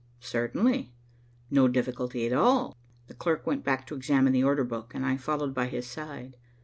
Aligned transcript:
Certainly. 0.19 0.95
No 1.51 1.67
difficulty 1.67 2.25
at 2.25 2.33
all. 2.33 2.75
The 3.05 3.13
clerk 3.13 3.45
went 3.45 3.63
back 3.63 3.85
to 3.85 3.93
examine 3.93 4.33
the 4.33 4.43
order 4.43 4.63
book, 4.63 4.95
and 4.95 5.05
I 5.05 5.15
followed 5.15 5.53
by 5.53 5.67
his 5.67 5.85
side. 5.85 6.37